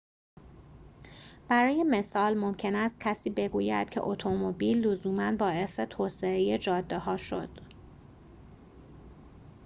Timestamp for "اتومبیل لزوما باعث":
4.03-5.79